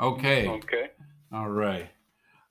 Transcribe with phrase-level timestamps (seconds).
[0.00, 0.46] Okay.
[0.46, 0.90] Okay.
[1.32, 1.90] All right.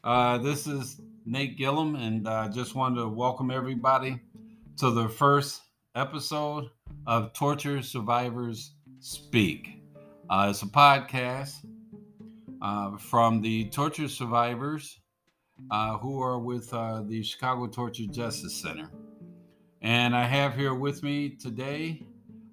[0.04, 4.20] Uh, this is Nate Gillum, and I uh, just wanted to welcome everybody
[4.80, 5.62] to the first
[5.96, 6.66] episode
[7.06, 9.82] of Torture Survivors Speak.
[10.30, 11.66] Uh, it's a podcast
[12.62, 15.00] uh, from the torture survivors
[15.72, 18.92] uh, who are with uh, the Chicago Torture Justice Center.
[19.82, 22.04] And I have here with me today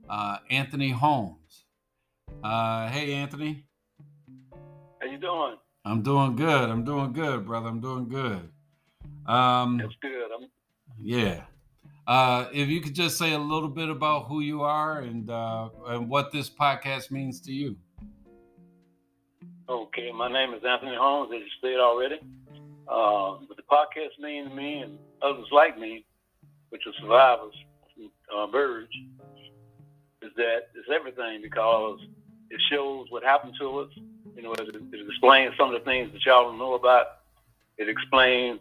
[0.09, 1.65] uh, Anthony Holmes.
[2.45, 3.65] Uh, hey, Anthony.
[5.05, 5.57] How you doing?
[5.85, 6.71] I'm doing good.
[6.71, 7.69] I'm doing good, brother.
[7.69, 8.49] I'm doing good.
[9.27, 10.29] Um, That's good.
[10.35, 10.49] I'm...
[10.99, 11.43] Yeah.
[12.07, 15.69] Uh, if you could just say a little bit about who you are and uh,
[15.89, 17.77] and what this podcast means to you.
[19.69, 22.21] Okay, my name is Anthony Holmes, as you said already.
[22.89, 26.07] Uh, what the podcast means to me and others like me,
[26.71, 27.55] which are survivors
[27.95, 28.89] from uh, Burge,
[30.23, 31.99] is that it's everything because
[32.49, 33.91] it shows what happened to us.
[34.37, 37.21] You know, it, it explains some of the things that y'all don't know about.
[37.79, 38.61] It explains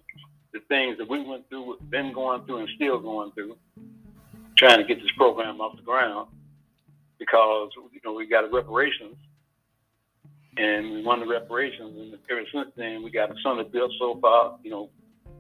[0.54, 3.58] the things that we went through, been going through, and still going through,
[4.58, 6.30] trying to get this program off the ground.
[7.20, 9.16] Because you know we got reparations,
[10.58, 14.20] and we won the reparations, and ever since then we got a center built so
[14.22, 14.58] far.
[14.64, 14.90] You know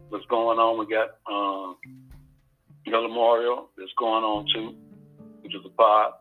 [0.09, 0.80] what's going on.
[0.80, 1.78] We got um,
[2.86, 4.75] the memorial that's going on too,
[5.42, 6.14] which is a part.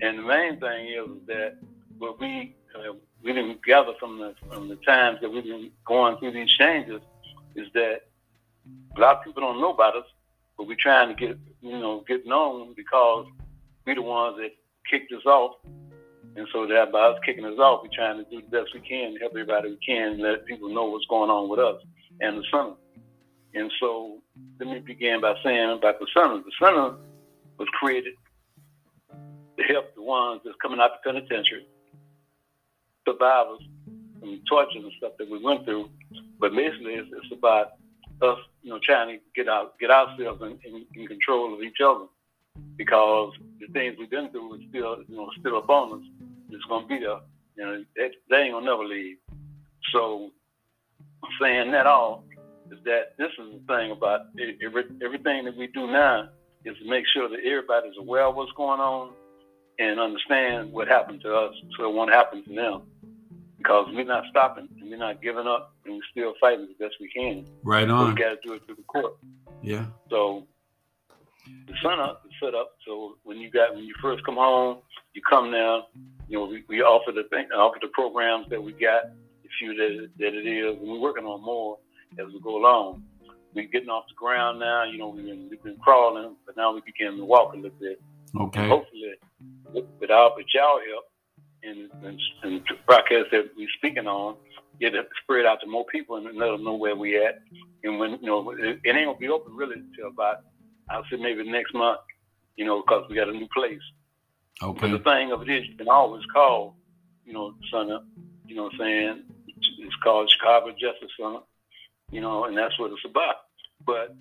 [0.00, 1.56] And the main thing is that
[1.98, 6.16] what we uh, we didn't gather from the from the times that we've been going
[6.18, 7.00] through these changes
[7.56, 8.02] is that
[8.96, 10.04] a lot of people don't know about us,
[10.56, 13.26] but we're trying to get you know get known because
[13.86, 14.50] we're the ones that
[14.90, 15.56] kicked us off,
[16.36, 18.80] and so that by us kicking us off, we're trying to do the best we
[18.80, 21.82] can to help everybody we can let people know what's going on with us
[22.20, 22.74] and the center.
[23.54, 24.18] And so
[24.60, 26.38] let me begin by saying about the center.
[26.38, 26.96] The center
[27.58, 28.14] was created
[29.10, 31.66] to help the ones that's coming out the penitentiary,
[33.08, 33.60] survivors
[34.20, 35.90] from torture and stuff that we went through.
[36.38, 37.72] But basically, it's, it's about
[38.22, 41.78] us, you know, trying to get out, get ourselves in, in, in, control of each
[41.84, 42.06] other,
[42.76, 46.06] because the things we've been through is still, you know, still upon us.
[46.50, 47.20] It's gonna be there.
[47.56, 49.18] You know, they, they ain't gonna never leave.
[49.92, 50.30] So,
[51.40, 52.24] saying that all
[52.70, 54.26] is that this is the thing about
[54.62, 56.28] every, everything that we do now
[56.64, 59.10] is to make sure that everybody's aware of what's going on
[59.78, 62.82] and understand what happened to us so it won't happen to them
[63.68, 66.96] because we're not stopping and we're not giving up and we're still fighting the best
[67.00, 67.46] we can.
[67.62, 68.14] Right on.
[68.14, 69.16] we got to do it through the court.
[69.62, 69.86] Yeah.
[70.08, 70.46] So
[71.66, 72.76] the sun up, the set up.
[72.86, 74.78] So when you got when you first come home,
[75.12, 75.86] you come now.
[76.28, 79.74] You know, we, we offer the thing, offer the programs that we got, a few
[79.74, 81.78] that, that it is, and we're working on more
[82.18, 83.02] as we go along.
[83.54, 84.84] We're getting off the ground now.
[84.84, 87.78] You know, we've been, we've been crawling, but now we begin to walk a little
[87.80, 88.00] bit.
[88.38, 88.60] Okay.
[88.60, 89.14] And hopefully,
[89.72, 91.04] with our with y'all help,
[91.68, 94.36] and, and, and the broadcast that we're speaking on,
[94.80, 97.42] get it spread out to more people and let them know where we at.
[97.84, 100.44] And when, you know, it, it ain't going to be open really until about,
[100.90, 102.00] I'll say maybe next month,
[102.56, 103.80] you know, because we got a new place.
[104.62, 104.80] Okay.
[104.80, 106.76] But the thing of it is, you can always call,
[107.24, 108.00] you know, Center,
[108.46, 109.22] you know what I'm saying?
[109.78, 111.40] It's called Chicago Justice Center,
[112.10, 113.36] you know, and that's what it's about.
[113.84, 114.16] But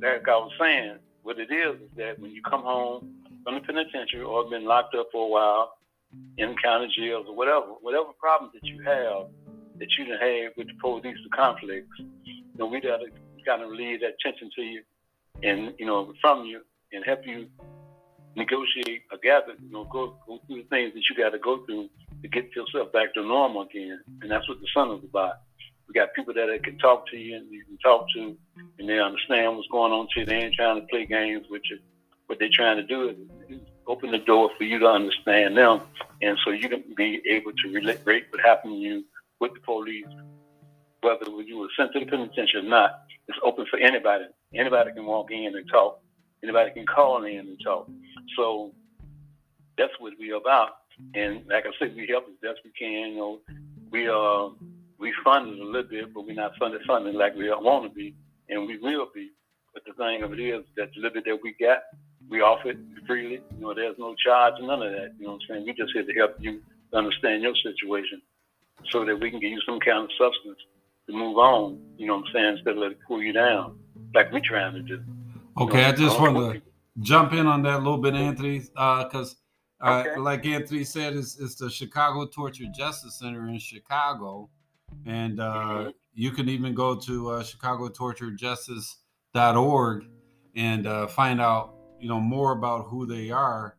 [0.00, 3.60] like I was saying, what it is is that when you come home from the
[3.60, 5.72] penitentiary or been locked up for a while,
[6.38, 9.28] in county jails or whatever, whatever problems that you have
[9.78, 11.88] that you didn't have with the police or conflicts,
[12.24, 13.06] you know, we got to
[13.46, 14.82] kind of relieve that tension to you
[15.42, 16.60] and, you know, from you
[16.92, 17.46] and help you
[18.36, 21.64] negotiate or gather, you know, go, go through the things that you got to go
[21.64, 21.88] through
[22.22, 24.00] to get yourself back to normal again.
[24.20, 25.34] And that's what the sun is about.
[25.88, 28.36] We got people that can talk to you and you can talk to
[28.78, 30.26] and they understand what's going on to you.
[30.26, 31.78] They ain't trying to play games with you.
[32.26, 33.16] What they're trying to do is
[33.90, 35.80] open the door for you to understand them,
[36.22, 39.04] and so you can be able to relate what happened to you
[39.40, 40.06] with the police,
[41.00, 43.02] whether you were sent to the penitentiary or not.
[43.28, 44.24] It's open for anybody.
[44.54, 46.00] Anybody can walk in and talk.
[46.42, 47.88] Anybody can call in and talk.
[48.36, 48.72] So
[49.76, 50.70] that's what we're about.
[51.14, 53.12] And like I said, we help as best we can.
[53.12, 53.38] You know,
[53.90, 54.54] we uh
[54.98, 58.14] we funded a little bit, but we're not funded funding like we want to be,
[58.48, 59.30] and we will be.
[59.72, 61.78] But the thing of it is that the little bit that we got,
[62.30, 63.40] we offer it freely.
[63.56, 65.12] You know, there's no charge, none of that.
[65.18, 65.66] You know what I'm saying?
[65.66, 66.62] We just here to help you
[66.94, 68.22] understand your situation
[68.90, 70.58] so that we can give you some kind of substance
[71.08, 73.78] to move on, you know what I'm saying, instead of let it cool you down
[74.14, 75.02] like we're trying to do.
[75.58, 76.62] Okay, you know, I just want to
[77.00, 79.36] jump in on that a little bit, Anthony, because
[79.80, 80.20] uh, uh, okay.
[80.20, 84.48] like Anthony said, it's, it's, the Chicago Torture Justice Center in Chicago.
[85.06, 85.90] And uh, mm-hmm.
[86.14, 90.06] you can even go to uh, chicagotorturejustice.org
[90.56, 93.76] and uh, find out you know more about who they are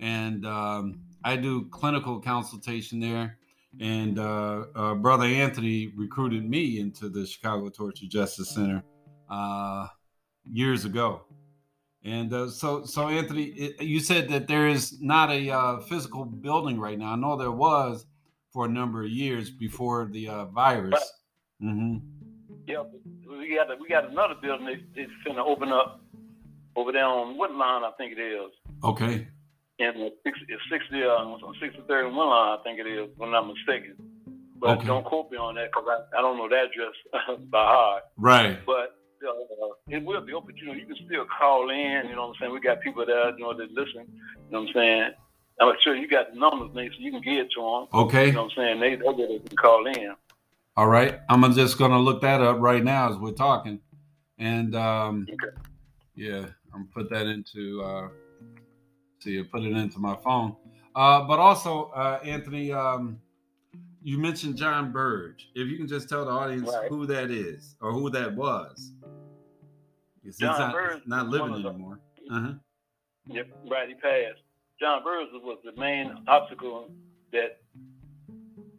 [0.00, 3.38] and um, i do clinical consultation there
[3.80, 8.82] and uh, uh, brother Anthony recruited me into the Chicago Torture Justice Center
[9.28, 9.88] uh,
[10.44, 11.22] years ago.
[12.04, 16.24] And uh, so, so Anthony, it, you said that there is not a uh, physical
[16.24, 17.12] building right now.
[17.12, 18.06] I know there was
[18.52, 21.00] for a number of years before the uh, virus.
[21.62, 21.96] Mm-hmm.
[22.66, 22.82] Yeah,
[23.28, 26.03] we got we got another building that's going to open up
[26.76, 28.50] over there on Woodlawn, I think it is.
[28.82, 29.26] Okay.
[29.80, 30.16] And it's
[30.70, 33.96] 60, uh, 63rd and Woodlawn, I think it is, if I'm not mistaken.
[34.56, 34.86] But okay.
[34.86, 38.04] don't quote me on that because I, I don't know that address by heart.
[38.16, 38.58] Right.
[38.64, 40.56] But uh, it will be open.
[40.56, 42.08] You know, you can still call in.
[42.08, 42.52] You know what I'm saying?
[42.52, 44.06] We got people there, you know, that listen.
[44.06, 45.10] You know what I'm saying?
[45.60, 48.00] I'm sure you got the numbers, Nate, so you can get to them.
[48.00, 48.26] Okay.
[48.26, 48.80] You know what I'm saying?
[48.80, 50.14] They, they can call in.
[50.76, 51.20] All right.
[51.28, 53.80] I'm just going to look that up right now as we're talking.
[54.38, 55.56] And um, okay.
[56.16, 58.08] yeah, I'm put that into, uh,
[59.20, 60.56] see, put it into my phone.
[60.94, 63.20] Uh, but also, uh, Anthony, um,
[64.02, 65.48] you mentioned John Burge.
[65.54, 66.88] If you can just tell the audience right.
[66.88, 68.92] who that is or who that was.
[70.38, 72.00] John not, Burge not living anymore.
[72.30, 72.54] Uh-huh.
[73.26, 73.88] Yep, right.
[73.88, 74.40] He passed.
[74.80, 76.90] John Burge was the main obstacle
[77.32, 77.60] that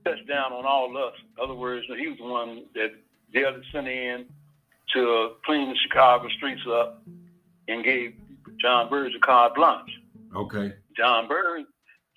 [0.03, 1.13] touched down on all us.
[1.37, 2.89] In other words, he was the one that
[3.33, 4.25] Daley sent in
[4.93, 7.03] to clean the Chicago streets up
[7.67, 8.15] and gave
[8.61, 9.91] John Burge a carte blanche.
[10.35, 10.73] Okay.
[10.97, 11.65] John Burge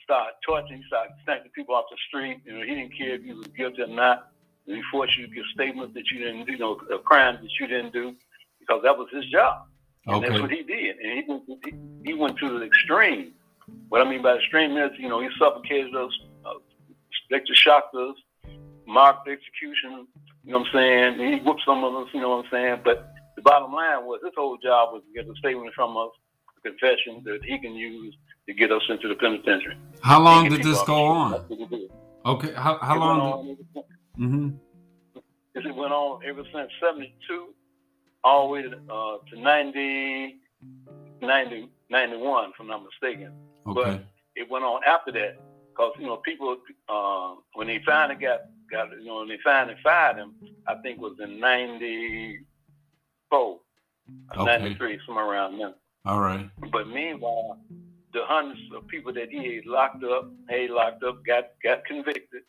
[0.03, 2.41] started torturing, started snatching people off the street.
[2.45, 4.31] You know, he didn't care if you was guilty or not.
[4.67, 6.75] He forced you to give statements that you didn't, you know,
[7.05, 8.15] crimes that you didn't do,
[8.61, 9.67] because that was his job.
[10.06, 10.29] And okay.
[10.29, 10.97] that's what he did.
[10.99, 11.73] And he went, he,
[12.05, 13.33] he went to the extreme.
[13.89, 16.11] What I mean by extreme is, you know, he suffocated us,
[16.45, 16.55] uh,
[17.31, 18.17] electroshocked us,
[18.87, 20.06] marked execution.
[20.45, 20.73] You know what I'm
[21.19, 21.33] saying?
[21.33, 22.09] He whooped some of us.
[22.15, 22.81] You know what I'm saying?
[22.85, 26.11] But the bottom line was his whole job was to get a statement from us,
[26.58, 28.17] a confession that he can use
[28.49, 29.76] to get us into the penitentiary.
[30.02, 31.46] How long did this go on?
[32.26, 33.46] Okay, how, how long?
[33.46, 33.85] Did,
[34.19, 34.49] mm-hmm.
[35.55, 37.55] It went on ever since 72
[38.25, 40.37] all the way to, uh, to 90,
[41.23, 43.32] 90, 91, if I'm not mistaken.
[43.69, 43.81] Okay.
[43.81, 44.05] But
[44.35, 45.38] it went on after that
[45.70, 46.56] because, you know, people,
[46.88, 48.40] uh, when they finally got,
[48.70, 50.35] got, you know, when they finally fired him,
[50.67, 51.38] I think it was in
[53.31, 53.61] 94,
[54.37, 54.45] okay.
[54.45, 55.75] 93, somewhere around there.
[56.05, 56.49] All right.
[56.73, 57.59] But meanwhile,
[58.13, 62.43] the hundreds of people that he had locked up, had locked up, got got convicted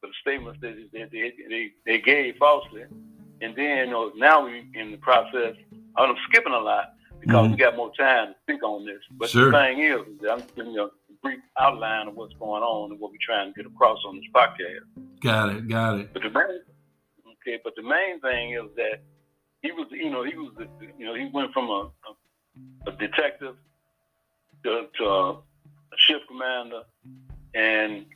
[0.00, 2.82] for the statements that they, they, they, they gave falsely.
[3.40, 5.54] And then you know, now we in the process.
[5.96, 7.52] I'm skipping a lot because mm-hmm.
[7.52, 9.00] we got more time to think on this.
[9.12, 9.50] But sure.
[9.50, 10.00] the thing is,
[10.30, 10.90] I'm giving you a
[11.22, 14.24] brief outline of what's going on and what we're trying to get across on this
[14.34, 15.20] podcast.
[15.20, 15.68] Got it.
[15.68, 16.12] Got it.
[16.12, 16.60] But the main,
[17.40, 19.00] okay, but the main thing is that
[19.66, 20.52] he was, you know, he was,
[20.98, 21.90] you know, he went from a,
[22.86, 23.56] a, detective
[24.62, 25.36] to, to a
[25.96, 26.82] shift commander,
[27.54, 28.06] and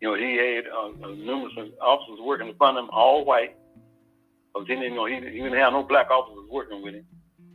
[0.00, 3.56] you know he had uh, uh numerous officers working upon him, all white.
[4.52, 7.06] Because he didn't know he, he didn't have no black officers working with him,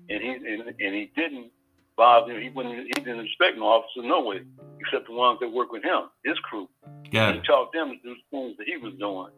[0.09, 1.51] and he and, and he didn't
[1.95, 2.33] bother.
[2.33, 2.41] him.
[2.41, 2.75] He wouldn't.
[2.75, 4.41] He didn't respect no officers no way,
[4.79, 6.67] except the ones that work with him, his crew.
[7.11, 7.33] Yeah.
[7.33, 9.31] he taught them to do things that he was doing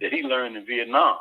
[0.00, 1.18] that he learned in Vietnam.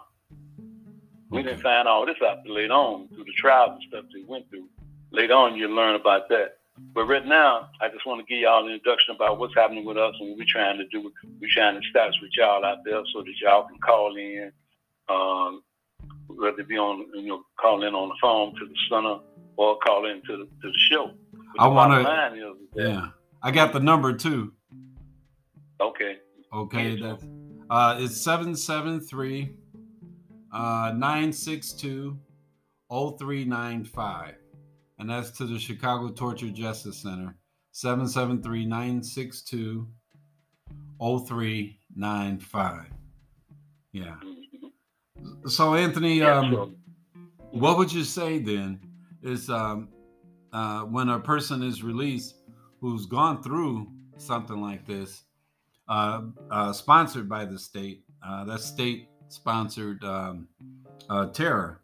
[1.29, 4.49] We didn't find all this out later on through the trials and stuff they went
[4.49, 4.67] through.
[5.11, 6.57] Later on, you learn about that.
[6.93, 9.97] But right now, I just want to give y'all an introduction about what's happening with
[9.97, 11.11] us and what we're trying to do.
[11.41, 14.51] We're trying to establish with y'all out there so that y'all can call in,
[15.09, 15.63] um,
[16.27, 19.17] whether it be on, you know, call in on the phone to the center
[19.57, 21.11] or call in to the, to the show.
[21.55, 23.07] But I want to, yeah,
[23.41, 24.53] I got the number too.
[25.81, 26.17] Okay.
[26.53, 27.01] Okay.
[27.01, 27.23] That's,
[27.69, 29.49] uh, it's 773
[30.53, 32.17] uh, 962
[32.89, 34.35] 0395
[34.99, 37.35] and that's to the Chicago Torture Justice Center,
[37.71, 39.87] 773 962
[40.99, 42.85] 0395.
[43.91, 44.15] Yeah.
[45.45, 46.75] So, Anthony, um,
[47.51, 48.79] what would you say then
[49.21, 49.89] is um,
[50.51, 52.35] uh, when a person is released
[52.81, 53.87] who's gone through
[54.17, 55.23] something like this,
[55.87, 60.47] uh, uh, sponsored by the state, uh, that state sponsored um,
[61.09, 61.81] uh, terror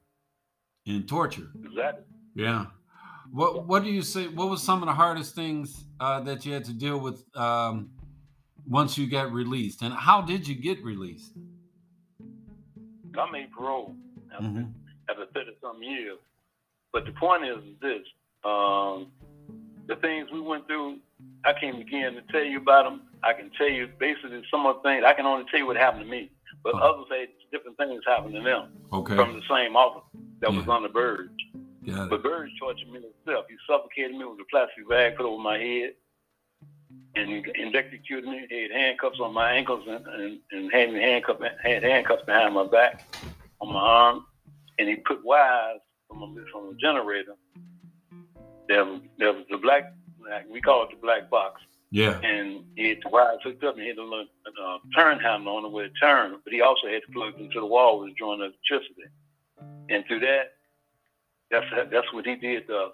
[0.88, 1.50] and torture?
[1.63, 2.03] Exactly.
[2.35, 2.65] Yeah.
[3.31, 4.27] What What do you say?
[4.27, 7.89] What was some of the hardest things uh, that you had to deal with um,
[8.67, 11.33] once you got released, and how did you get released?
[13.17, 13.95] I made parole
[14.31, 14.63] after, mm-hmm.
[15.09, 16.17] after thirty some years,
[16.91, 18.01] but the point is this:
[18.43, 19.07] um,
[19.88, 20.97] the things we went through,
[21.45, 23.01] I can't begin to tell you about them.
[23.23, 25.03] I can tell you basically some of the things.
[25.05, 26.31] I can only tell you what happened to me,
[26.63, 26.79] but oh.
[26.79, 29.15] others say different things happened to them okay.
[29.15, 30.05] from the same officer
[30.39, 30.58] that yeah.
[30.58, 30.89] was on the.
[31.86, 33.46] Got but Burge tortured me himself.
[33.50, 35.93] He suffocated me with a plastic bag put over my head.
[37.15, 38.46] and he electrocuted me.
[38.50, 42.53] He had handcuffs on my ankles and, and, and had me handcuffed, had handcuffs behind
[42.53, 43.15] my back,
[43.60, 44.25] on my arm,
[44.79, 47.36] and he put wires from a, from a generator.
[48.70, 49.93] There was, there was the black,
[50.50, 51.62] we call it the black box.
[51.93, 52.19] Yeah.
[52.23, 55.65] And he had the wires hooked up and had a little uh, turn handle on
[55.65, 58.39] it where it turned, but he also had to plug into the wall with drawing
[58.39, 59.05] electricity.
[59.91, 60.53] And through that,
[61.51, 62.93] that's that's what he did to us.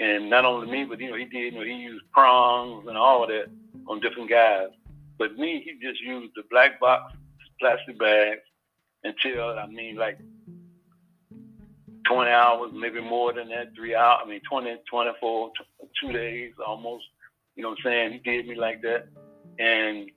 [0.00, 2.96] And not only me, but you know, he did, you know, he used prongs and
[2.96, 3.50] all of that
[3.86, 4.68] on different guys.
[5.18, 7.12] But me, he just used the black box
[7.60, 8.40] plastic bags
[9.04, 10.18] until I mean like
[12.06, 15.52] 20 hours, maybe more than that, three hours, I mean 20, 24,
[16.00, 17.04] two days almost.
[17.56, 18.12] You know what I'm saying?
[18.12, 19.08] He did me like that.
[19.58, 20.10] And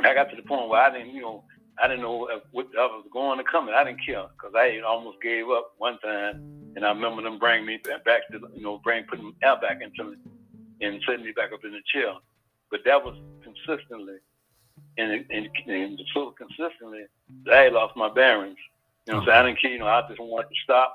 [0.00, 1.44] I got to the point where I didn't, you know,
[1.82, 5.22] I didn't know what I was going to come, I didn't care because I almost
[5.22, 9.04] gave up one time, and I remember them bring me back to, you know, bring
[9.04, 10.16] putting air back into me
[10.80, 12.14] and setting me back up in the chair.
[12.70, 14.16] But that was consistently,
[14.98, 17.04] and, and, and so consistently,
[17.50, 18.58] I lost my bearings.
[19.06, 19.38] You know what I'm saying?
[19.38, 19.70] I didn't care.
[19.70, 20.94] You know, I just wanted to stop.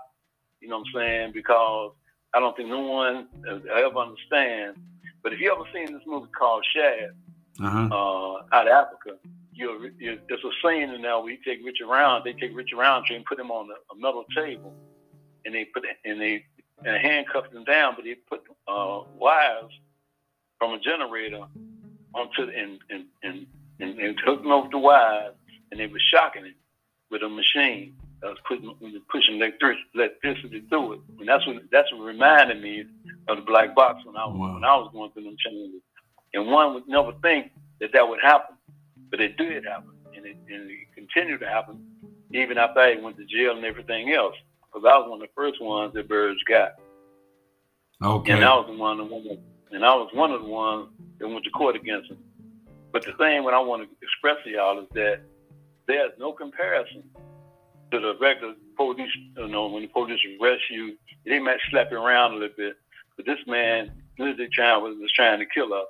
[0.60, 1.32] You know what I'm saying?
[1.34, 1.94] Because
[2.34, 4.78] I don't think no one uh, ever understand.
[5.24, 7.14] But if you ever seen this movie called Shaft,
[7.62, 7.88] uh-huh.
[7.92, 9.18] uh, out of Africa,
[9.54, 13.16] you you there's a saying in there we take Richard Round, they take Richard Roundtree
[13.16, 14.74] and put him on a, a metal table,
[15.46, 16.46] and they put and they
[16.86, 19.72] and handcuffed him down, but they put uh, wires
[20.60, 21.46] from a generator
[22.14, 23.46] onto the, and and and
[23.80, 25.36] and, and hooked him over the wires,
[25.72, 26.56] and they were shocking him
[27.10, 28.74] with a machine that was putting
[29.12, 32.86] pushing electricity through it, and that's what that's what reminded me
[33.28, 34.54] of the black box when I was wow.
[34.56, 35.82] when I was going through them changes.
[36.34, 38.56] And one would never think that that would happen
[39.14, 41.86] but it did happen, and it, and it continued to happen
[42.34, 44.34] even after I went to jail and everything else.
[44.66, 46.72] Because I was one of the first ones that Burge got.
[48.04, 48.32] Okay.
[48.32, 49.40] And I was the one, that,
[49.72, 50.88] and I was one of the ones
[51.20, 52.18] that went to court against him.
[52.92, 55.22] But the thing what I want to express to y'all is that
[55.86, 57.04] there's no comparison
[57.94, 59.10] to the regular police.
[59.38, 62.76] You know, when the police arrest you, they might slap you around a little bit,
[63.16, 65.88] but this man literally trying was, was trying to kill us,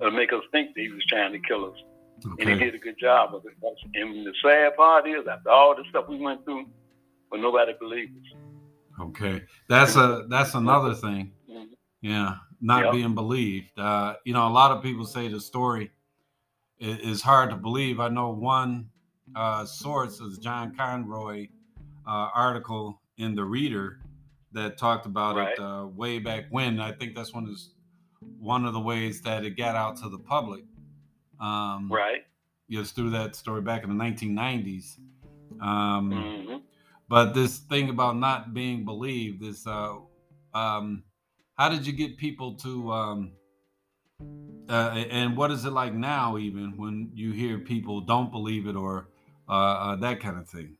[0.00, 1.78] or make us think that he was trying to kill us.
[2.26, 2.42] Okay.
[2.42, 3.52] And he did a good job of it.
[3.94, 6.66] And the sad part is, after all the stuff we went through,
[7.30, 8.38] but nobody believed us.
[9.00, 11.32] Okay, that's a that's another thing.
[11.50, 11.72] Mm-hmm.
[12.00, 12.92] Yeah, not yep.
[12.92, 13.76] being believed.
[13.78, 15.90] Uh, you know, a lot of people say the story
[16.78, 17.98] is, is hard to believe.
[17.98, 18.90] I know one
[19.34, 21.48] uh, source is John Conroy
[22.06, 24.00] uh, article in the Reader
[24.52, 25.52] that talked about right.
[25.52, 26.80] it uh, way back when.
[26.80, 27.70] I think that's one is
[28.38, 30.64] one of the ways that it got out to the public.
[31.40, 32.22] Um, right.
[32.70, 34.98] Just through that story back in the 1990s.
[35.60, 36.56] Um, mm-hmm.
[37.08, 39.96] But this thing about not being believed is, uh,
[40.54, 41.02] um,
[41.56, 43.32] how did you get people to, um,
[44.68, 48.76] uh, and what is it like now, even when you hear people don't believe it
[48.76, 49.08] or
[49.48, 50.76] uh, uh, that kind of thing?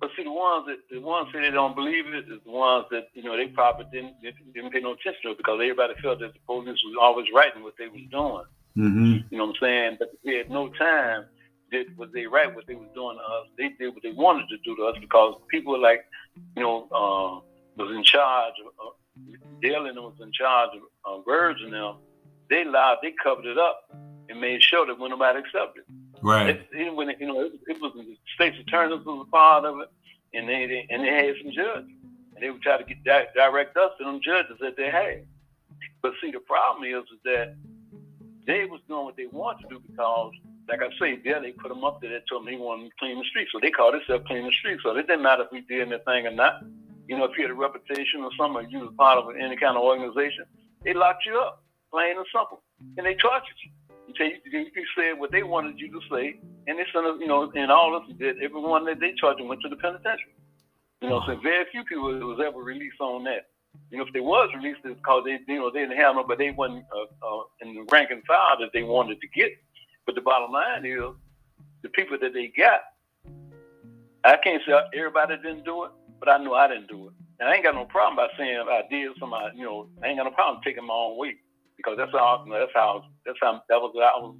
[0.00, 2.86] But see, the ones that the ones that they don't believe it is the ones
[2.90, 6.20] that you know they probably didn't didn't pay no attention to it because everybody felt
[6.20, 8.44] that the police was always writing what they was doing.
[8.76, 9.26] Mm-hmm.
[9.30, 9.96] You know what I'm saying?
[9.98, 11.26] But we had no time
[11.74, 13.46] did was they right what they was doing to us.
[13.58, 16.04] They did what they wanted to do to us because people like,
[16.56, 17.40] you know, uh,
[17.76, 18.90] was in charge of uh,
[19.60, 20.70] Dillon was in charge
[21.04, 21.96] of uh, and them.
[22.50, 22.98] They lied.
[23.02, 23.90] they covered it up
[24.28, 25.84] and made sure that when nobody accepted.
[26.24, 26.66] Right.
[26.74, 29.80] Even when it, you know it, it was the state's attorneys was a part of
[29.80, 29.90] it,
[30.32, 31.90] and they, they and they had some judges,
[32.34, 35.26] and they would try to get di- direct us to them judges that they had.
[36.00, 37.56] But see, the problem is, is that
[38.46, 40.32] they was doing what they wanted to do because,
[40.66, 42.10] like I say, there they put him up there.
[42.10, 44.52] They told him he wanted to clean the streets, so they called themselves clean the
[44.52, 44.82] streets.
[44.82, 46.64] So it didn't matter if we did anything or not.
[47.06, 49.56] You know, if you had a reputation or something, or you was part of any
[49.56, 50.46] kind of organization,
[50.84, 51.62] they locked you up,
[51.92, 52.62] plain and simple,
[52.96, 53.70] and they tortured you.
[54.06, 57.26] You, you, you said what they wanted you to say, and they sent us, you
[57.26, 58.42] know, and all of us did.
[58.42, 60.34] Everyone that they charged went to the penitentiary.
[61.00, 63.48] You know, so very few people was ever released on that.
[63.90, 66.24] You know, if they was released, it's because they, you know, they didn't have no,
[66.24, 69.52] but they wasn't uh, uh, in the rank and file that they wanted to get.
[70.06, 71.14] But the bottom line is,
[71.82, 72.80] the people that they got,
[74.24, 77.12] I can't say everybody didn't do it, but I know I didn't do it.
[77.40, 80.18] And I ain't got no problem by saying I did somebody, you know, I ain't
[80.18, 81.36] got no problem taking my own weight
[81.76, 84.36] because that's how, that's how, that's how, that was, I was,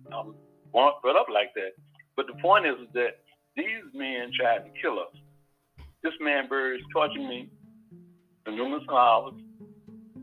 [0.72, 1.72] was brought up like that.
[2.16, 3.18] But the point is, that
[3.56, 5.14] these men tried to kill us.
[6.02, 7.48] This man Burge tortured me
[8.44, 9.34] for numerous hours,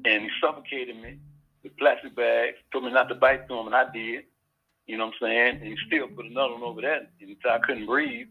[0.06, 1.18] and he suffocated me
[1.64, 2.58] with plastic bags.
[2.72, 4.26] Told me not to bite through them, and I did.
[4.88, 5.58] You know what I'm saying?
[5.62, 8.28] And he still put another one over that until I couldn't breathe.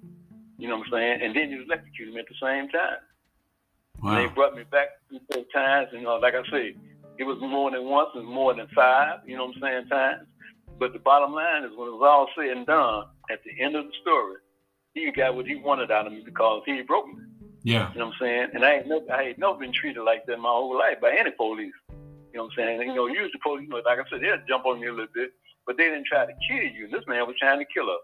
[0.58, 1.22] You know what I'm saying?
[1.22, 2.98] And then he was electrocuted me at the same time.
[4.02, 4.10] Wow.
[4.10, 6.76] And they brought me back two times, and uh, like I say,
[7.20, 10.26] It was more than once, was more than five, you know what I'm saying, times.
[10.78, 13.76] But the bottom line is when it was all said and done, at the end
[13.76, 14.36] of the story,
[14.94, 17.20] he got what he wanted out of me because he broke me.
[17.62, 17.92] Yeah.
[17.92, 18.46] You know what I'm saying?
[18.54, 21.14] And I ain't never, I ain't never been treated like that my whole life by
[21.14, 21.76] any police.
[22.32, 22.80] You know what I'm saying?
[22.80, 24.96] And, you know, usually police, you know, like I said, they'll jump on you a
[24.96, 25.32] little bit,
[25.66, 26.88] but they didn't try to kill you.
[26.88, 28.00] This man was trying to kill us.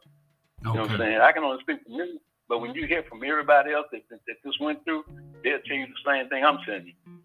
[0.60, 1.20] You know what I'm saying?
[1.24, 2.20] I can only speak for me,
[2.50, 5.04] but when you hear from everybody else that, that, that this went through,
[5.42, 7.16] they'll tell you the same thing I'm telling you.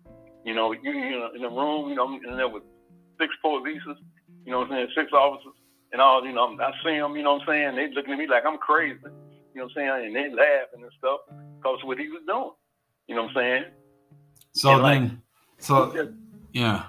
[0.44, 2.64] You know, you, you know, in the room, you know, I'm in there with
[3.20, 3.82] six police,
[4.46, 5.54] you know what I'm saying, six officers,
[5.92, 8.20] and all, you know, I see them, you know what I'm saying, they looking at
[8.20, 11.20] me like I'm crazy, you know what I'm saying, and they laughing and stuff
[11.58, 12.52] because of what he was doing,
[13.08, 13.64] you know what I'm saying.
[14.54, 15.12] So and then, like,
[15.60, 16.14] so
[16.54, 16.86] yeah,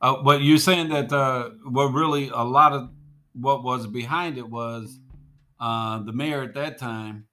[0.00, 2.90] uh, but you're saying that uh, what really a lot of
[3.34, 4.98] what was behind it was
[5.60, 7.26] uh, the mayor at that time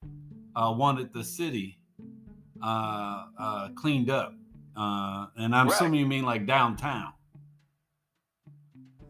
[0.54, 1.78] uh, wanted the city
[2.62, 4.34] uh, uh, cleaned up,
[4.76, 5.74] uh, and I'm right.
[5.74, 7.12] assuming you mean like downtown.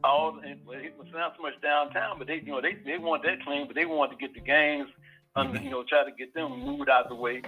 [0.03, 3.43] All it was not so much downtown, but they you know they they want that
[3.45, 4.89] clean, but they want to get the gangs
[5.37, 7.41] under you know try to get them moved out of the way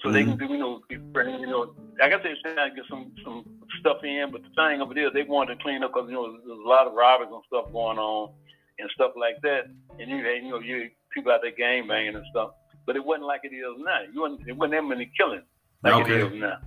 [0.00, 0.12] so mm-hmm.
[0.12, 3.44] they can do you know you know I said trying to get some some
[3.80, 6.14] stuff in, but the thing of it is they wanted to clean up because you
[6.14, 8.32] know there's a lot of robberies and stuff going on
[8.78, 9.66] and stuff like that,
[9.98, 12.50] and you you know you people out there gang banging and stuff
[12.86, 14.00] but it wasn't like it is now.
[14.12, 15.42] You wasn't, it wasn't that many killings
[15.82, 16.20] like okay.
[16.20, 16.58] it is now.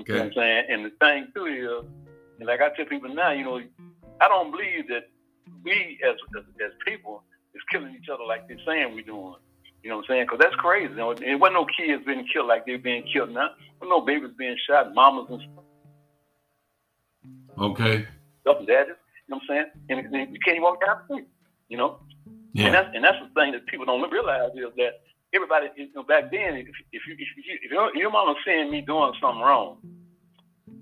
[0.00, 0.12] Okay.
[0.12, 0.64] You know what I'm saying?
[0.70, 1.90] And the thing too is,
[2.38, 3.60] and like I tell people now, you know,
[4.20, 5.08] I don't believe that
[5.64, 7.22] we as as, as people
[7.54, 9.34] is killing each other like they're saying we're doing.
[9.82, 10.24] You know what I'm saying?
[10.24, 10.90] Because that's crazy.
[10.90, 13.50] You know, it wasn't no kids being killed like they're being killed now.
[13.80, 15.64] There no babies being shot, mamas and stuff.
[17.58, 18.06] Okay.
[18.42, 18.94] Stuff and daddies.
[19.28, 20.04] You know what I'm saying?
[20.04, 21.28] And, and you can't even walk down the street.
[21.68, 22.00] You know.
[22.54, 22.66] Yeah.
[22.66, 25.00] And that's and that's the thing that people don't realize is that
[25.34, 28.70] everybody, you know, back then, if, if you if, you, if your, your mama seeing
[28.70, 29.78] me doing something wrong,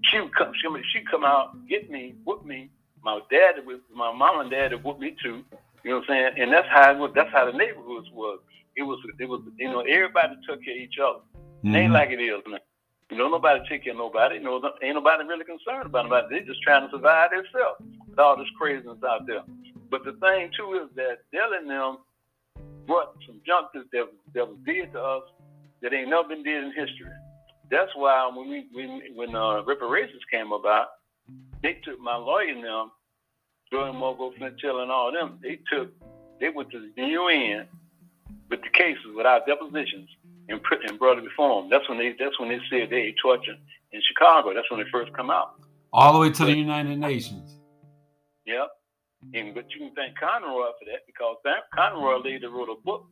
[0.04, 2.70] she would come, she she'd come out, get me, whoop me.
[3.02, 5.44] My dad would, my mom and dad would whoop me too.
[5.84, 6.42] You know what I'm saying?
[6.42, 8.40] And that's how it was, that's how the neighborhoods was.
[8.76, 11.20] It was it was you know everybody took care of each other.
[11.64, 11.76] Mm-hmm.
[11.76, 12.58] Ain't like it is now.
[13.10, 14.36] You know, nobody take care of nobody.
[14.36, 16.40] You know, ain't nobody really concerned about nobody.
[16.40, 19.42] They just trying to survive themselves with all this craziness out there.
[19.90, 21.98] But the thing too is that telling them
[22.86, 25.22] brought some junk that, that was did to us
[25.82, 27.10] that ain't never been did in history.
[27.70, 30.86] That's why when we when when uh, reparations came about,
[31.62, 32.92] they took my lawyer and them,
[33.72, 35.38] Jordan Mogo, Flint Taylor, and all them.
[35.42, 35.92] They took
[36.40, 37.66] they went to the UN
[38.48, 40.08] with the cases without depositions
[40.48, 41.70] and put and brought it before them.
[41.70, 43.56] That's when they that's when they said they torture
[43.92, 44.54] in Chicago.
[44.54, 45.54] That's when they first come out.
[45.92, 47.56] All the way to but, the United Nations.
[48.46, 48.68] Yep.
[49.34, 51.36] And but you can thank Conroy for that because
[51.74, 53.06] Conroy later wrote a book.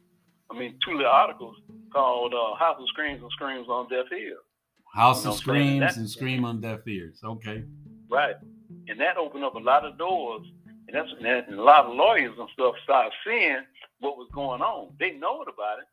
[0.50, 1.56] I mean, two little articles
[1.92, 4.38] called uh, "House of Screams and Screams on Deaf Ears."
[4.94, 7.18] House you know of Screams and Scream on Deaf Ears.
[7.24, 7.64] Okay.
[8.10, 8.36] Right,
[8.88, 10.46] and that opened up a lot of doors,
[10.86, 13.64] and that's and a lot of lawyers and stuff started seeing
[14.00, 14.94] what was going on.
[15.00, 15.86] They know it about it.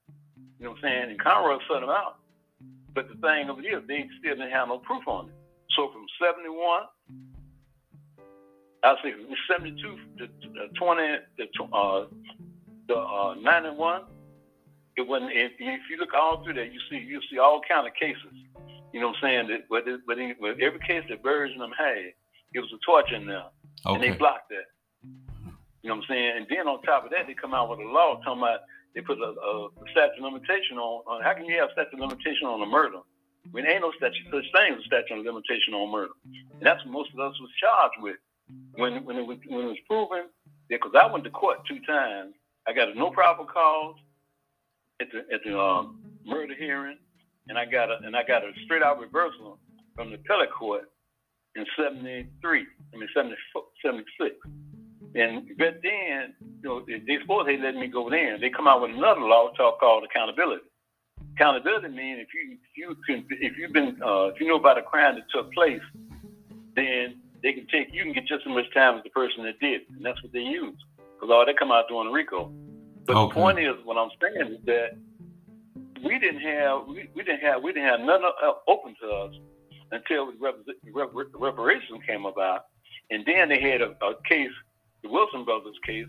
[0.59, 1.09] You know what I'm saying?
[1.11, 2.17] And Conroy shut them out.
[2.93, 5.35] But the thing of it is, they still didn't have no proof on it.
[5.75, 6.83] So from 71
[8.83, 9.13] I say
[9.47, 11.01] 72 to, to 20
[11.37, 12.05] to uh,
[12.87, 14.03] the uh, 91.
[14.97, 15.31] It wasn't.
[15.33, 18.33] If, if you look all through that, you see you see all kind of cases.
[18.91, 19.47] You know what I'm saying?
[19.47, 22.11] That, but it, but, in, but every case that Burge and them had,
[22.53, 23.45] it was a torture in there,
[23.85, 23.95] okay.
[23.95, 24.67] and they blocked that.
[25.81, 26.37] You know what I'm saying?
[26.37, 28.59] And then on top of that, they come out with a law talking about
[28.93, 31.23] they put a, a statute of limitation on, on.
[31.23, 32.99] How can you have statute of limitation on a murder?
[33.51, 36.83] When ain't no statute such thing as a statute of limitation on murder, and that's
[36.83, 38.17] what most of us was charged with
[38.73, 40.29] when when it was when it was proven,
[40.69, 42.33] because I went to court two times.
[42.67, 43.95] I got a no probable cause
[45.01, 46.97] at the at the um, murder hearing,
[47.49, 49.59] and I got a and I got a straight out reversal
[49.95, 50.89] from the appellate court
[51.55, 52.65] in '73.
[52.93, 54.35] I mean 76.
[55.13, 58.39] And but then, you know, they, they suppose they let me go there.
[58.39, 60.63] They come out with another law talk called accountability.
[61.35, 64.77] Accountability means if you if you can if you've been uh, if you know about
[64.77, 65.81] a crime that took place,
[66.75, 69.59] then they can take you can get just as much time as the person that
[69.59, 70.77] did, and that's what they use
[71.15, 72.51] because all they come out doing RICO.
[73.05, 73.29] But okay.
[73.29, 74.97] the point is, what I'm saying is that
[76.03, 79.35] we didn't have we, we didn't have we didn't have none of, open to us
[79.91, 82.65] until the reparations came about,
[83.09, 84.51] and then they had a, a, case,
[85.03, 86.07] the Wilson brothers case,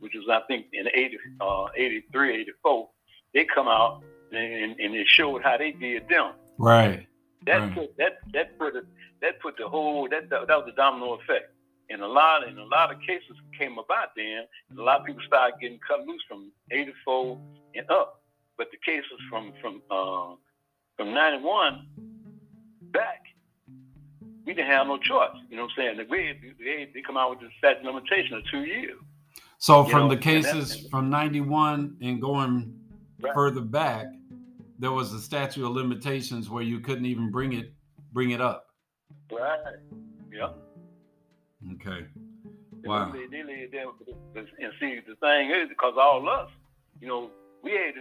[0.00, 2.88] which was I think in 80, uh, 83, 84.
[3.34, 6.32] They come out and, and it showed how they did them.
[6.58, 7.06] Right.
[7.46, 7.74] That right.
[7.74, 8.84] put that that put it
[9.20, 11.54] that put the whole that that, was a domino effect.
[11.90, 15.06] And a lot in a lot of cases came about then, and a lot of
[15.06, 17.38] people started getting cut loose from 84
[17.74, 18.22] and up.
[18.56, 20.36] But the cases from from uh,
[20.96, 21.86] from 91
[22.92, 23.22] back,
[24.46, 25.30] we didn't have no choice.
[25.48, 26.08] You know what I'm saying?
[26.10, 28.98] They, they, they come out with this statute limitation of two years.
[29.58, 32.78] So from know, the cases from 91 and going
[33.20, 33.32] right.
[33.32, 34.06] further back,
[34.82, 37.72] there was a statute of limitations where you couldn't even bring it
[38.12, 38.66] bring it up.
[39.30, 39.60] Right.
[40.32, 40.48] Yeah.
[41.74, 42.06] Okay.
[42.82, 43.12] Wow.
[43.12, 46.50] They, they, they, and see, the thing is, because all us,
[47.00, 47.30] you know,
[47.62, 47.94] we had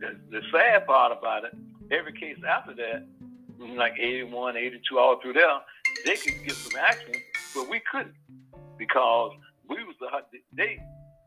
[0.00, 1.56] the, the sad part about it.
[1.92, 3.06] Every case after that,
[3.76, 5.60] like 81, 82, all through there,
[6.04, 7.14] they could get some action,
[7.54, 8.14] but we couldn't
[8.76, 9.30] because
[9.68, 10.08] we was the
[10.52, 10.80] they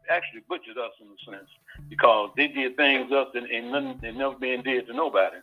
[0.10, 1.50] actually butchered us in a sense
[1.90, 5.38] because they did things us and, and nothing and never being did to nobody.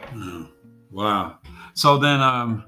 [0.00, 0.44] Hmm.
[0.90, 1.38] Wow.
[1.74, 2.64] So then, um,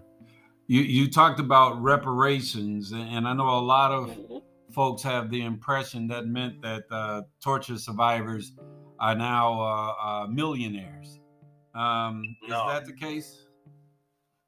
[0.66, 4.38] you you talked about reparations, and I know a lot of mm-hmm.
[4.72, 8.52] folks have the impression that meant that uh, torture survivors
[8.98, 11.20] are now uh, uh, millionaires.
[11.74, 12.68] Um, no.
[12.68, 13.46] Is that the case?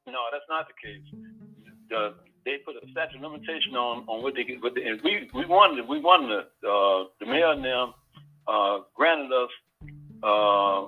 [0.07, 1.03] No, that's not the case.
[1.89, 2.15] The,
[2.47, 4.61] they put a statute of limitation on, on what they get.
[4.73, 7.93] They, and we we wanted we wanted the uh, the mayor and them
[8.47, 9.49] uh, granted us
[10.23, 10.87] uh,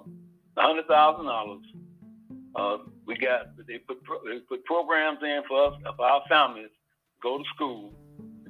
[0.55, 1.65] hundred thousand dollars.
[2.55, 6.69] Uh, we got they put they put programs in for us for our families
[7.21, 7.91] go to school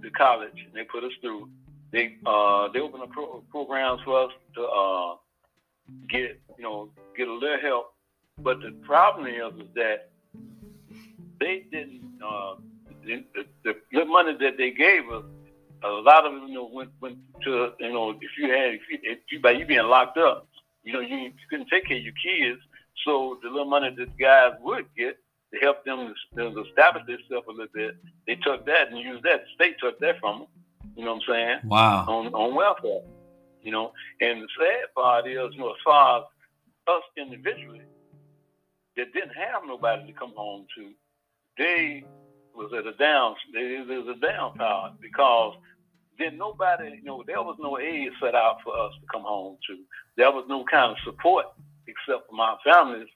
[0.02, 1.50] to college and they put us through.
[1.92, 5.16] They uh, they opened up pro- programs for us to uh,
[6.08, 7.94] get you know get a little help.
[8.38, 10.12] But the problem is, is that
[11.40, 12.04] they didn't.
[12.24, 12.56] Uh,
[13.16, 15.24] the, the, the money that they gave us,
[15.84, 18.82] a lot of it, you know, went, went to, you know, if you had, if
[18.90, 20.48] you, if you by you being locked up,
[20.84, 22.62] you know, you, you couldn't take care of your kids.
[23.06, 25.18] So the little money that guys would get
[25.54, 27.96] to help them to establish themselves a little bit,
[28.28, 29.44] they took that and used that.
[29.46, 30.48] The state took that from them.
[30.96, 31.60] You know what I'm saying?
[31.66, 32.06] Wow.
[32.08, 33.02] On, on welfare.
[33.64, 33.92] You know,
[34.22, 36.24] and the sad part is, you know, as far as
[36.88, 37.82] us individually
[38.96, 40.92] that didn't have nobody to come home to,
[41.58, 42.04] they
[42.60, 45.56] was at a down, there was a down power because
[46.20, 49.58] then nobody, you know, there was no aid set out for us to come home
[49.68, 49.78] to.
[50.18, 51.46] There was no kind of support
[51.88, 53.08] except for my families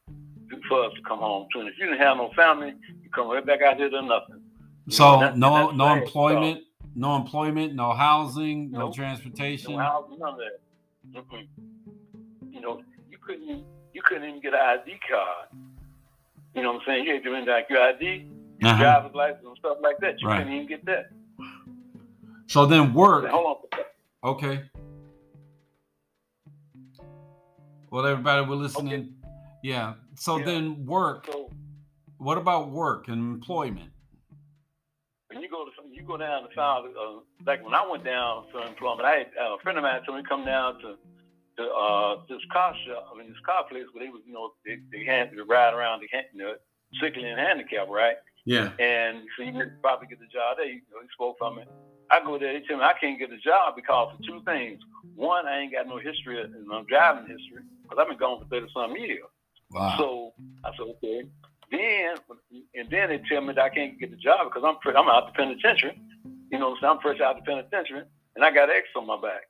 [0.69, 1.59] for us to come home to.
[1.59, 4.41] And if you didn't have no family, you come right back out here to nothing.
[4.89, 9.73] So know, no no employment, so, no employment, no housing, no, no transportation.
[9.73, 11.21] No housing, none of that.
[11.21, 12.53] Mm-hmm.
[12.53, 15.47] You know, you couldn't you couldn't even get an ID card.
[16.55, 17.05] You know what I'm saying?
[17.05, 18.27] You had to bring back your ID,
[18.65, 18.81] uh-huh.
[18.81, 20.19] driver's license, and stuff like that.
[20.19, 20.39] You right.
[20.39, 21.09] couldn't even get that.
[22.47, 23.27] So then work.
[23.27, 24.31] Hold on.
[24.31, 24.63] Okay.
[27.89, 28.93] Well, everybody, we're listening.
[28.93, 29.09] Okay.
[29.63, 29.93] Yeah.
[30.15, 30.45] So yeah.
[30.45, 31.27] then work.
[31.31, 31.49] So,
[32.17, 33.91] what about work and employment?
[35.27, 36.85] When you go to you go down to South.
[36.85, 40.01] uh, like when I went down for employment, I had uh, a friend of mine
[40.05, 40.95] told me to come down to
[41.57, 44.53] to uh, this car shop, I mean this car place where they was, you know,
[44.65, 46.55] they, they had to ride around the you know,
[46.99, 48.15] sickly and handicapped, right?
[48.45, 48.71] Yeah.
[48.79, 50.67] And so you could probably get the job there.
[50.67, 51.67] You know, he spoke from it.
[52.11, 54.81] I go there, they tell me I can't get a job because of two things.
[55.15, 58.45] One, I ain't got no history of no driving history because I've been gone for
[58.49, 59.23] 30 some years.
[59.71, 59.95] Wow.
[59.97, 61.23] So I said, okay.
[61.71, 62.15] Then,
[62.75, 65.27] and then they tell me that I can't get the job because I'm I'm out
[65.27, 65.99] the penitentiary.
[66.51, 68.03] You know, so I'm fresh out the penitentiary,
[68.35, 69.49] and I got X on my back.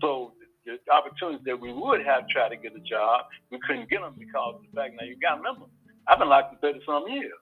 [0.00, 0.32] So
[0.64, 4.14] the opportunities that we would have tried to get a job, we couldn't get them
[4.18, 4.94] because of the fact.
[4.98, 5.66] Now you got to remember,
[6.08, 7.32] I've been locked for 30 some years,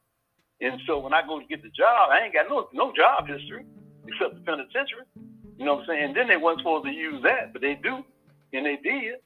[0.60, 3.26] and so when I go to get the job, I ain't got no no job
[3.26, 3.64] history
[4.06, 5.06] except the penitentiary.
[5.58, 6.04] You know what I'm saying?
[6.04, 8.04] And then they weren't supposed to use that, but they do,
[8.52, 9.16] and they did.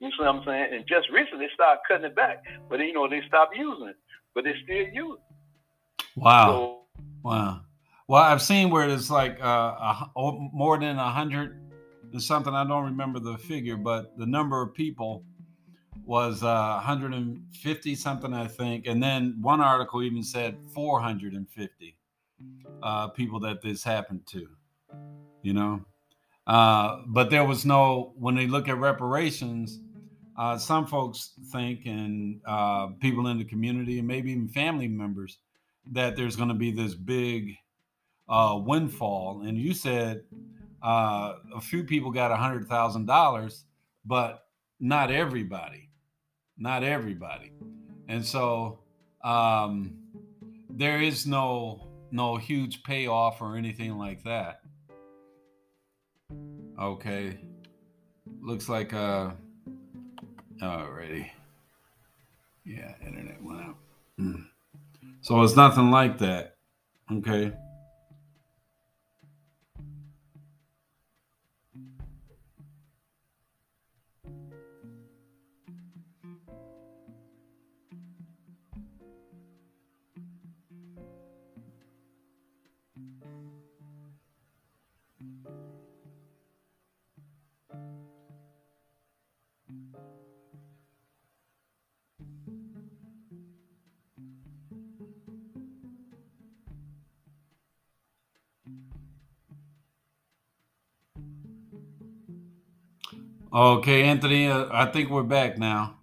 [0.00, 0.68] You see what I'm saying?
[0.72, 3.96] And just recently they started cutting it back, but you know they stopped using it,
[4.34, 6.06] but they still use it.
[6.16, 6.46] Wow.
[6.46, 7.60] So, wow.
[8.08, 11.60] Well, I've seen where it's like uh, a, more than a hundred
[12.12, 12.52] and something.
[12.52, 15.24] I don't remember the figure, but the number of people
[16.04, 18.86] was uh, 150 something, I think.
[18.86, 21.96] And then one article even said 450
[22.82, 24.46] uh, people that this happened to.
[25.42, 25.84] You know,
[26.46, 29.80] uh, but there was no when they look at reparations
[30.40, 35.36] uh, some folks think, and uh, people in the community, and maybe even family members,
[35.92, 37.54] that there's going to be this big
[38.26, 39.42] uh, windfall.
[39.46, 40.22] And you said
[40.82, 43.66] uh, a few people got a hundred thousand dollars,
[44.06, 44.46] but
[44.80, 45.90] not everybody,
[46.58, 47.52] not everybody.
[48.08, 48.80] And so
[49.22, 49.94] um,
[50.68, 54.62] there is no no huge payoff or anything like that.
[56.80, 57.38] Okay,
[58.40, 59.30] looks like uh
[60.62, 61.30] Alrighty.
[62.66, 63.76] Yeah, internet went out.
[64.20, 64.44] Mm.
[65.22, 66.56] So it's nothing like that.
[67.10, 67.52] Okay.
[103.52, 105.96] Okay, Anthony, uh, I think we're back now.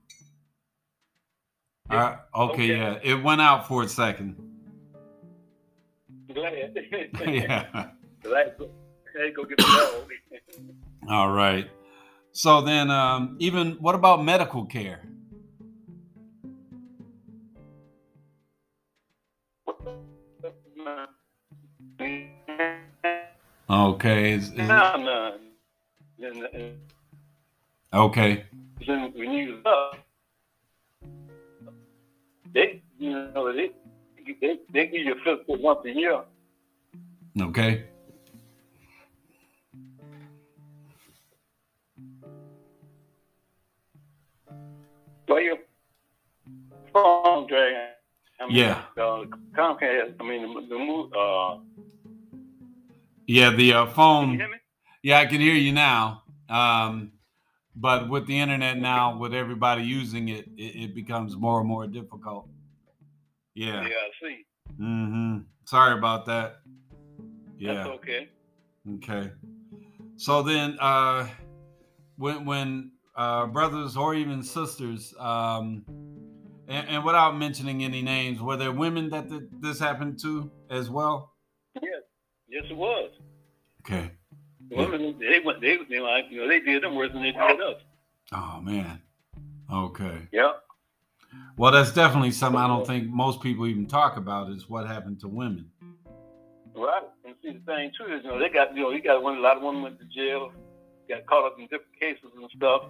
[1.90, 2.18] Yeah.
[2.36, 2.68] Uh, okay, Okay.
[2.68, 4.36] yeah, it went out for a second.
[6.34, 6.78] Glad.
[7.28, 7.88] yeah.
[8.24, 8.56] Glad.
[9.16, 9.60] Hey, go get.
[11.10, 11.70] All right.
[12.34, 15.02] So then, um, even what about medical care?
[23.70, 24.34] Okay.
[24.34, 25.38] is- is- No, no.
[27.94, 28.44] Okay.
[28.86, 29.98] then when you up,
[32.54, 33.72] they you know they
[34.42, 36.22] they, they give you a physical once a year.
[37.40, 37.86] Okay.
[45.28, 45.58] Well, your
[46.94, 47.90] phone dragon.
[48.40, 48.82] I mean, Yeah.
[48.98, 49.24] Uh,
[49.56, 50.14] Comcast.
[50.20, 51.60] I mean, the, the uh,
[53.28, 54.38] Yeah, the uh, phone.
[54.38, 54.58] hear me?
[55.04, 56.24] Yeah, I can hear you now.
[56.50, 57.12] Um,
[57.80, 61.86] but with the internet now, with everybody using it, it, it becomes more and more
[61.88, 62.50] difficult.
[63.54, 63.88] Yeah, Yeah.
[63.88, 64.46] I see.
[64.82, 65.38] Mm-hmm.
[65.66, 66.62] Sorry about that.
[67.60, 67.74] Yeah.
[67.76, 68.30] That's okay.
[68.96, 69.32] Okay.
[70.16, 71.28] So then, uh,
[72.18, 75.84] when when uh, brothers or even sisters, um,
[76.68, 80.90] and, and without mentioning any names, were there women that th- this happened to as
[80.90, 81.34] well?
[81.82, 82.02] Yes,
[82.48, 83.12] yes, it was.
[83.82, 84.12] Okay.
[84.70, 87.62] Women, they went, they, they like, you know, they did them worse than they did
[87.62, 87.82] us.
[88.34, 89.02] Oh man.
[89.72, 90.28] Okay.
[90.32, 90.54] Yeah.
[91.58, 95.20] Well, that's definitely something I don't think most people even talk about is what happened
[95.22, 95.70] to women.
[96.76, 97.04] Right.
[97.26, 99.38] And see, the thing too is, you know, they got, you know, you got one,
[99.38, 100.52] a lot of women went to jail,
[101.10, 102.84] got caught up in different cases and stuff,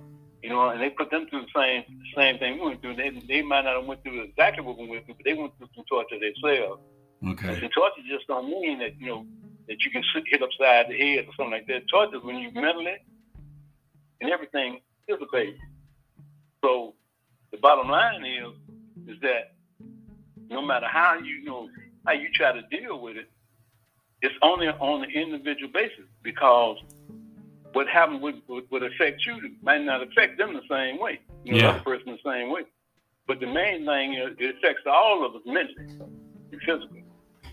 [0.43, 1.83] you know, and they put them through the same
[2.15, 2.95] same thing we went through.
[2.95, 5.57] They, they might not have went through exactly what we went through, but they went
[5.57, 6.81] through some torture themselves.
[7.27, 7.49] Okay.
[7.63, 9.25] And torture just don't mean that, you know,
[9.67, 11.87] that you can hit upside the head or something like that.
[11.89, 12.61] Torture is when you mm-hmm.
[12.61, 12.95] mentally
[14.21, 15.59] and everything dissipates.
[16.63, 16.93] So
[17.51, 18.53] the bottom line is,
[19.07, 19.53] is that
[20.49, 21.69] no matter how you, you know,
[22.05, 23.29] how you try to deal with it,
[24.21, 26.77] it's only on an individual basis because
[27.73, 31.19] what happened would, would, would affect you might not affect them the same way.
[31.43, 31.77] You know, Yeah.
[31.77, 32.63] the person the same way.
[33.27, 35.85] But the main thing is it affects all of us mentally
[36.51, 37.03] and physically.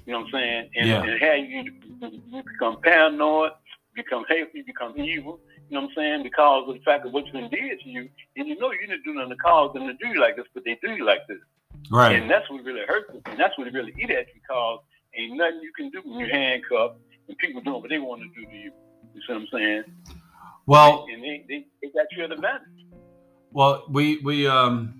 [0.06, 0.70] You know what I'm saying?
[0.76, 1.02] And, Yeah.
[1.02, 1.72] and how you,
[2.12, 3.52] you become paranoid,
[3.94, 5.40] become hateful, you become evil.
[5.68, 6.22] You know what I'm saying?
[6.22, 9.04] Because of the fact of what's been did to you, and you know you didn't
[9.04, 11.26] do nothing to cause them to do you like this, but they do you like
[11.28, 11.38] this.
[11.90, 12.16] Right.
[12.16, 13.22] And that's what really hurts us.
[13.26, 14.80] And that's what really eat at you because
[15.16, 18.28] ain't nothing you can do when you're handcuffed and people doing what they want to
[18.28, 18.70] do to you.
[19.14, 19.84] You see what I'm saying?
[20.66, 22.62] Well, And they, they, they got you at the advantage.
[23.52, 24.94] Well, we we um,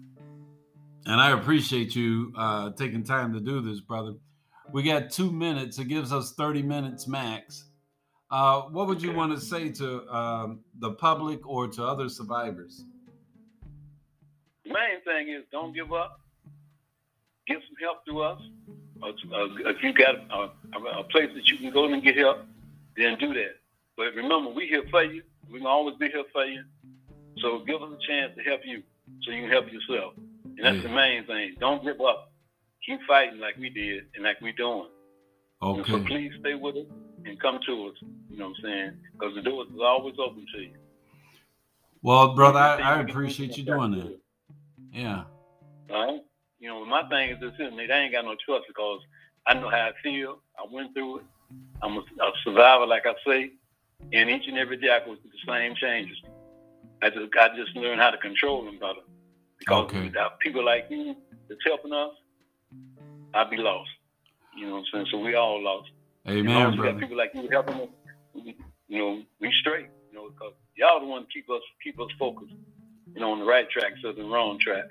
[1.06, 4.14] and I appreciate you uh taking time to do this, brother.
[4.72, 5.78] We got two minutes.
[5.78, 7.64] It gives us thirty minutes max.
[8.30, 12.84] Uh, what would you want to say to um, the public or to other survivors?
[14.64, 16.20] The main thing is don't give up.
[17.46, 18.40] Get some help through us.
[19.02, 22.16] Uh, uh, if you got a, a, a place that you can go and get
[22.16, 22.38] help,
[22.96, 23.56] then do that.
[23.96, 25.22] But remember, we here for you.
[25.50, 26.64] We can always be here for you.
[27.38, 28.82] So give us a chance to help you
[29.22, 30.14] so you can help yourself.
[30.56, 31.54] And that's the main thing.
[31.60, 32.32] Don't give up.
[32.86, 34.88] Keep fighting like we did and like we're doing.
[35.62, 36.86] And So please stay with us
[37.24, 37.94] and come to us.
[38.30, 38.92] You know what I'm saying?
[39.12, 40.74] Because the doors is always open to you.
[42.02, 44.18] Well, brother, I, I we can do, appreciate you doing that.
[44.92, 45.24] Yeah.
[45.90, 46.20] All right.
[46.58, 49.00] You know, my thing is this: is they ain't got no choice because
[49.46, 50.40] I know how I feel.
[50.58, 51.24] I went through it.
[51.82, 53.50] I'm a, a survivor, like I say,
[54.12, 56.16] and each and every day I go through the same changes.
[57.02, 59.00] I just, I just learned how to control them better.
[59.58, 60.04] Because Okay.
[60.04, 61.16] without people like you
[61.48, 62.10] that's helping us,
[63.34, 63.90] I'd be lost.
[64.56, 65.06] You know what I'm saying?
[65.10, 65.90] So we all lost.
[66.28, 66.98] Amen, we got brother.
[66.98, 67.88] people like you helping us,
[68.88, 69.88] you know, we straight.
[70.10, 72.54] You know, because y'all the one keep us keep us focused.
[73.14, 74.86] You know, on the right track instead of the wrong track.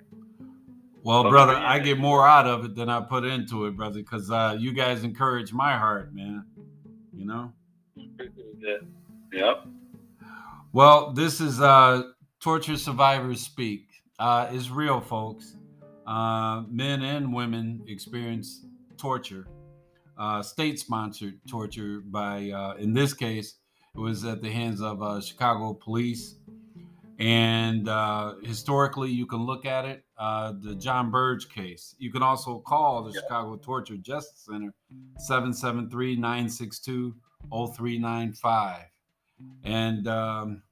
[1.04, 1.70] Well, brother, yeah.
[1.70, 4.72] I get more out of it than I put into it, brother, because uh, you
[4.72, 6.46] guys encourage my heart, man.
[7.14, 7.54] You know.
[7.96, 8.82] That.
[9.34, 9.66] Yep.
[10.74, 12.04] Well, this is uh,
[12.40, 13.88] Torture Survivors Speak.
[14.20, 15.56] Uh, it's real, folks.
[16.06, 18.66] Uh, men and women experience
[18.98, 19.48] torture,
[20.18, 23.56] uh, state sponsored torture by, uh, in this case,
[23.96, 26.36] it was at the hands of uh, Chicago police.
[27.20, 31.96] And uh, historically, you can look at it, uh, the John Burge case.
[32.00, 33.22] You can also call the Yeah.
[33.22, 34.74] Chicago Torture Justice Center,
[35.20, 37.16] 773 962
[37.52, 38.82] 0395.
[39.64, 40.64] And um,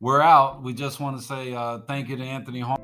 [0.00, 0.62] we're out.
[0.62, 2.83] We just want to say uh, thank you to Anthony Holmes.